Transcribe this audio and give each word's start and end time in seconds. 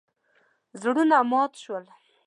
زړونه 0.81 1.17
مات 1.31 1.51
شول. 1.63 1.85